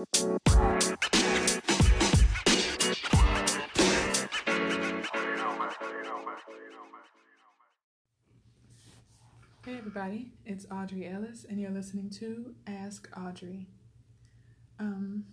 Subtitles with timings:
[0.00, 0.06] Hey
[9.76, 13.66] everybody, it's Audrey Ellis, and you're listening to Ask Audrey.
[14.78, 15.26] Um,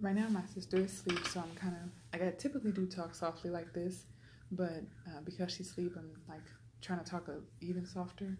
[0.00, 3.16] right now my sister is asleep, so I'm kind of like I typically do talk
[3.16, 4.04] softly like this,
[4.52, 6.44] but uh, because she's asleep, I'm like
[6.80, 7.28] trying to talk
[7.60, 8.38] even softer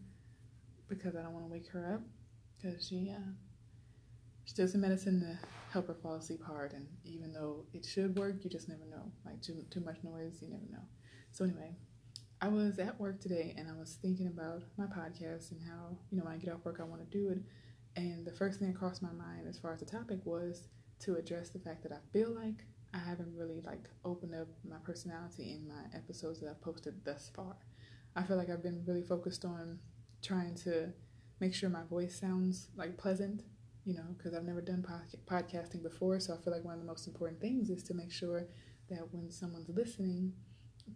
[0.89, 2.03] because I don't want to wake her up
[2.57, 3.33] because she uh,
[4.49, 5.39] she does the medicine to
[5.71, 9.13] help her fall asleep hard, and even though it should work, you just never know.
[9.27, 10.85] Like too too much noise, you never know.
[11.33, 11.77] So anyway,
[12.41, 16.17] I was at work today and I was thinking about my podcast and how, you
[16.17, 17.41] know, when I get off work, I want to do it.
[17.97, 20.69] And the first thing that crossed my mind as far as the topic was
[21.01, 24.79] to address the fact that I feel like I haven't really like opened up my
[24.83, 27.57] personality in my episodes that I've posted thus far.
[28.17, 29.79] I feel like I've been really focused on
[30.23, 30.95] trying to
[31.39, 33.43] make sure my voice sounds like pleasant,
[33.89, 36.21] you know, because I've never done pod- podcasting before.
[36.21, 38.45] So I feel like one of the most important things is to make sure
[38.91, 40.35] that when someone's listening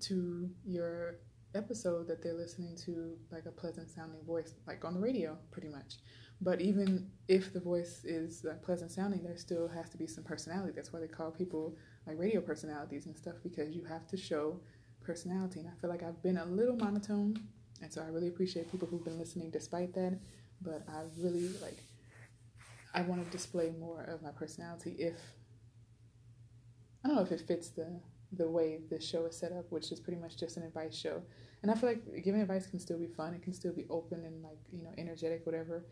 [0.00, 1.16] to your
[1.54, 5.68] episode that they're listening to like a pleasant sounding voice, like on the radio, pretty
[5.70, 6.00] much.
[6.42, 10.24] But even if the voice is uh, pleasant sounding, there still has to be some
[10.24, 10.72] personality.
[10.76, 11.74] That's why they call people
[12.06, 14.60] like radio personalities and stuff because you have to show
[15.00, 15.60] personality.
[15.60, 17.38] And I feel like I've been a little monotone,
[17.80, 20.18] and so I really appreciate people who've been listening despite that.
[20.60, 21.78] But I really like,
[22.94, 25.18] I want to display more of my personality if
[27.04, 28.00] I don't know if it fits the
[28.32, 31.22] the way this show is set up, which is pretty much just an advice show.
[31.62, 33.34] And I feel like giving advice can still be fun.
[33.34, 35.84] It can still be open and like, you know, energetic, whatever.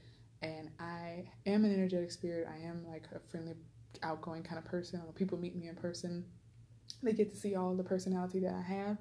[0.42, 2.48] And I am an energetic spirit.
[2.50, 3.54] I am like a friendly,
[4.02, 5.02] outgoing kind of person.
[5.04, 6.24] When people meet me in person,
[7.02, 8.96] they get to see all the personality that I have.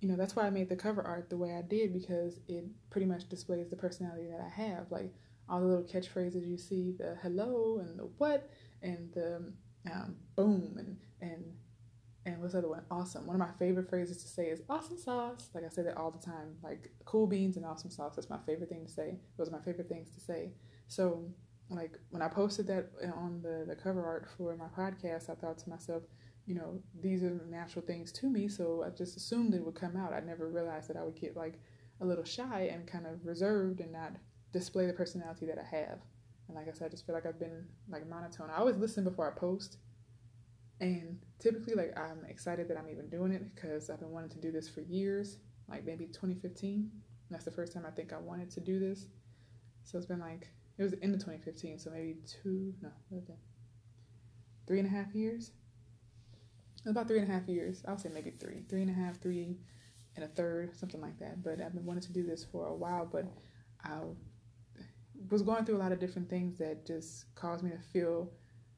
[0.00, 2.64] You know, that's why I made the cover art the way I did because it
[2.90, 4.90] pretty much displays the personality that I have.
[4.90, 5.14] Like
[5.48, 8.50] all the little catchphrases you see, the hello and the what
[8.82, 9.52] and the
[9.90, 11.44] um, boom and, and
[12.24, 12.84] and what's the other one?
[12.90, 13.26] Awesome.
[13.26, 15.50] One of my favorite phrases to say is awesome sauce.
[15.54, 16.54] Like I say that all the time.
[16.62, 18.14] Like cool beans and awesome sauce.
[18.14, 19.16] That's my favorite thing to say.
[19.36, 20.52] Those are my favorite things to say.
[20.86, 21.24] So
[21.68, 25.58] like when I posted that on the, the cover art for my podcast, I thought
[25.58, 26.04] to myself,
[26.46, 28.48] you know, these are natural things to me.
[28.48, 30.12] So I just assumed it would come out.
[30.12, 31.58] I never realized that I would get like
[32.00, 34.12] a little shy and kind of reserved and not
[34.52, 35.98] display the personality that I have.
[36.48, 38.50] And like I said, I just feel like I've been like monotone.
[38.50, 39.78] I always listen before I post
[40.82, 44.40] and typically, like, I'm excited that I'm even doing it because I've been wanting to
[44.40, 46.90] do this for years, like maybe 2015.
[47.30, 49.06] That's the first time I think I wanted to do this.
[49.84, 50.48] So it's been like,
[50.78, 52.90] it was the end of 2015, so maybe two, no,
[54.66, 55.52] three and a half years.
[56.84, 57.84] About three and a half years.
[57.86, 59.56] I'll say maybe three, three and a half, three
[60.16, 61.44] and a third, something like that.
[61.44, 63.26] But I've been wanting to do this for a while, but
[63.84, 64.00] I
[65.30, 68.30] was going through a lot of different things that just caused me to feel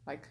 [0.07, 0.29] like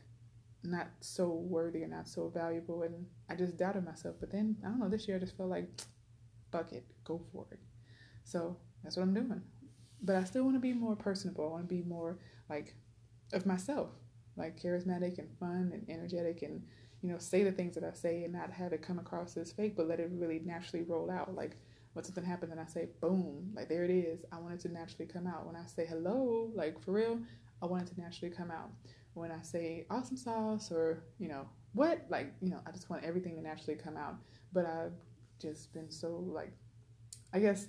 [0.63, 4.15] not so worthy or not so valuable and I just doubted myself.
[4.19, 5.69] But then I don't know, this year I just felt like
[6.51, 7.59] fuck it, go for it.
[8.23, 9.41] So that's what I'm doing.
[10.01, 11.45] But I still want to be more personable.
[11.45, 12.19] I want to be more
[12.49, 12.75] like
[13.33, 13.89] of myself,
[14.37, 16.61] like charismatic and fun and energetic and
[17.01, 19.51] you know, say the things that I say and not have it come across as
[19.51, 21.35] fake, but let it really naturally roll out.
[21.35, 21.57] Like
[21.93, 24.25] when something happens and I say boom, like there it is.
[24.31, 25.45] I want it to naturally come out.
[25.45, 27.19] When I say hello, like for real,
[27.61, 28.69] I want it to naturally come out
[29.13, 33.03] when I say awesome sauce or, you know, what, like, you know, I just want
[33.03, 34.15] everything to naturally come out.
[34.51, 34.93] But I've
[35.39, 36.51] just been so, like,
[37.33, 37.67] I guess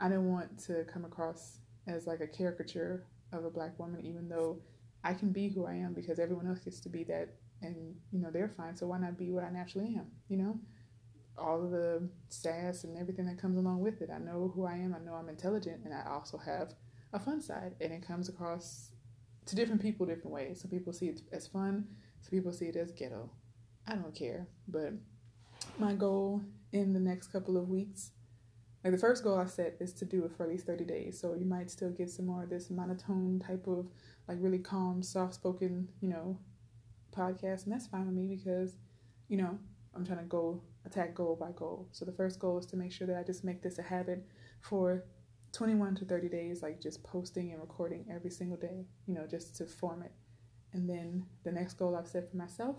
[0.00, 4.28] I didn't want to come across as like a caricature of a black woman, even
[4.28, 4.58] though
[5.04, 7.28] I can be who I am because everyone else gets to be that
[7.62, 8.76] and, you know, they're fine.
[8.76, 10.58] So why not be what I naturally am, you know?
[11.38, 14.10] All of the sass and everything that comes along with it.
[14.12, 14.94] I know who I am.
[14.94, 16.74] I know I'm intelligent and I also have
[17.12, 18.92] a fun side and it comes across
[19.46, 20.60] to different people different ways.
[20.60, 21.86] Some people see it as fun,
[22.20, 23.30] some people see it as ghetto.
[23.86, 24.48] I don't care.
[24.66, 24.94] But
[25.78, 26.42] my goal
[26.72, 28.10] in the next couple of weeks,
[28.82, 31.20] like the first goal I set is to do it for at least 30 days.
[31.20, 33.86] So you might still get some more of this monotone type of
[34.28, 36.38] like really calm, soft spoken, you know,
[37.16, 37.64] podcast.
[37.64, 38.76] And that's fine with me because,
[39.28, 39.58] you know,
[39.94, 41.88] I'm trying to go attack goal by goal.
[41.92, 44.24] So the first goal is to make sure that I just make this a habit
[44.60, 45.04] for
[45.52, 49.56] 21 to 30 days, like just posting and recording every single day, you know, just
[49.56, 50.12] to form it.
[50.72, 52.76] And then the next goal I've set for myself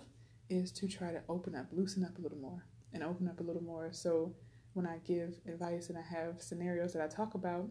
[0.50, 3.44] is to try to open up, loosen up a little more, and open up a
[3.44, 3.89] little more.
[3.92, 4.33] So
[4.74, 7.68] when I give advice and I have scenarios that I talk about,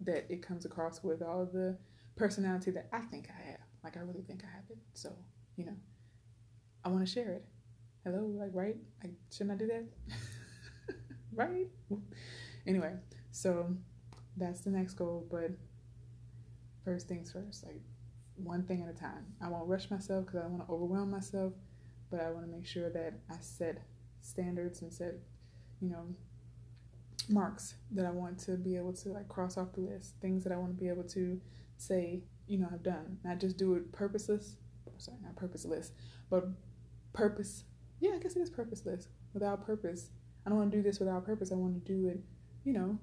[0.00, 1.76] that it comes across with all the
[2.16, 3.60] personality that I think I have.
[3.82, 4.78] Like I really think I have it.
[4.94, 5.12] So,
[5.56, 5.76] you know,
[6.84, 7.44] I want to share it.
[8.04, 8.76] Hello, like right?
[9.02, 9.84] Like shouldn't I do that?
[11.32, 11.68] right?
[12.66, 12.94] Anyway,
[13.32, 13.74] so
[14.36, 15.26] that's the next goal.
[15.30, 15.52] But
[16.84, 17.80] first things first, like
[18.36, 19.26] one thing at a time.
[19.40, 21.52] I won't rush myself because I don't want to overwhelm myself,
[22.10, 23.78] but I want to make sure that I set
[24.20, 25.14] standards and set,
[25.80, 26.04] you know,
[27.28, 30.52] marks that I want to be able to like cross off the list, things that
[30.52, 31.40] I want to be able to
[31.76, 33.18] say, you know, I've done.
[33.24, 34.56] Not just do it purposeless,
[34.98, 35.92] sorry, not purposeless,
[36.30, 36.48] but
[37.12, 37.64] purpose.
[38.00, 39.08] Yeah, I guess it is purposeless.
[39.32, 40.10] Without purpose.
[40.44, 41.52] I don't want to do this without purpose.
[41.52, 42.20] I want to do it,
[42.64, 42.98] you know,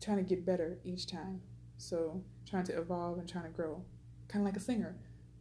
[0.00, 1.40] trying to get better each time.
[1.78, 3.82] So trying to evolve and trying to grow.
[4.28, 4.96] Kind of like a singer.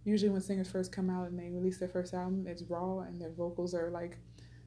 [0.06, 3.22] Usually when singers first come out and they release their first album, it's raw and
[3.22, 4.18] their vocals are like,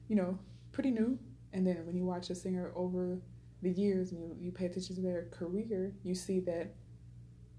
[0.07, 0.37] you know,
[0.71, 1.17] pretty new.
[1.51, 3.19] And then when you watch a singer over
[3.61, 6.75] the years and you, you pay attention to their career, you see that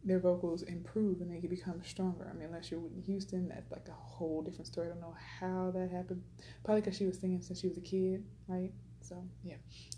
[0.04, 2.28] their vocals improve and they can become stronger.
[2.30, 4.88] I mean, unless you're Whitney Houston, that's like a whole different story.
[4.88, 6.22] I don't know how that happened.
[6.62, 8.70] Probably because she was singing since she was a kid, right?
[9.00, 9.56] So, yeah,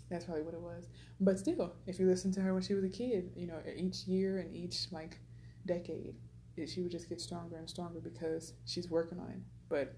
[0.09, 0.87] that's probably what it was.
[1.19, 4.05] But still, if you listen to her when she was a kid, you know, each
[4.05, 5.19] year and each like
[5.65, 6.15] decade,
[6.55, 9.39] it, she would just get stronger and stronger because she's working on it.
[9.69, 9.95] But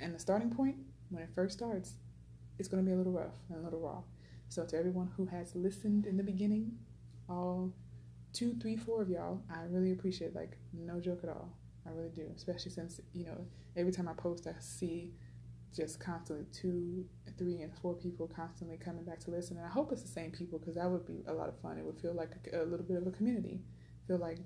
[0.00, 0.76] and the starting point,
[1.10, 1.94] when it first starts,
[2.58, 4.02] it's going to be a little rough and a little raw.
[4.48, 6.72] So, to everyone who has listened in the beginning,
[7.28, 7.72] all
[8.36, 10.34] two, three, four of y'all, I really appreciate.
[10.34, 11.48] Like, no joke at all.
[11.86, 12.26] I really do.
[12.36, 13.46] Especially since you know,
[13.76, 15.12] every time I post, I see
[15.74, 17.06] just constantly two,
[17.38, 19.56] three, and four people constantly coming back to listen.
[19.56, 21.78] And I hope it's the same people because that would be a lot of fun.
[21.78, 23.60] It would feel like a, a little bit of a community.
[24.06, 24.38] Feel like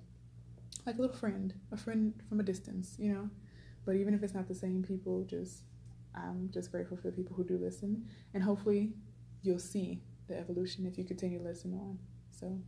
[0.87, 3.29] like a little friend, a friend from a distance, you know.
[3.85, 5.65] But even if it's not the same people, just
[6.15, 8.93] I'm just grateful for the people who do listen, and hopefully
[9.43, 11.99] you'll see the evolution if you continue to listen on.
[12.31, 12.59] So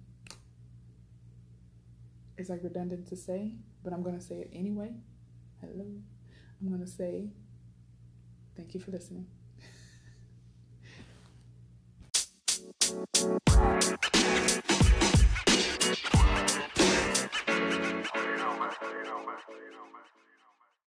[2.43, 3.53] it's like redundant to say,
[3.85, 4.91] but I'm going to say it anyway.
[5.61, 5.87] Hello.
[6.61, 7.31] I'm going to say
[8.57, 9.27] thank you for listening.